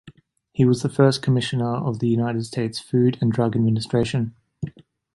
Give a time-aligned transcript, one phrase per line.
[0.51, 4.33] He was the first commissioner of the United States Food and Drug Administration.